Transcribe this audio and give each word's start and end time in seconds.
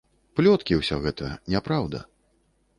Плёткі 0.39 0.77
ўсё 0.79 0.95
гэта, 1.05 1.31
няпраўда. 1.55 2.05